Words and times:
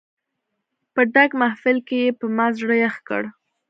په 0.93 1.01
ډک 1.13 1.31
محفل 1.41 1.77
کې 1.87 1.97
یې 2.03 2.09
په 2.19 2.25
ما 2.35 2.47
زړه 2.59 2.75
یخ 2.83 2.95
کړ. 3.07 3.23